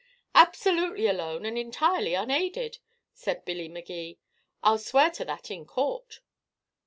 [0.33, 2.79] "Absolutely alone and entirely unaided,"
[3.13, 4.17] said Billy Magee.
[4.63, 6.21] "I'll swear to that in court."